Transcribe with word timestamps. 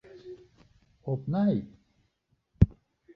Opnij. 1.11 1.57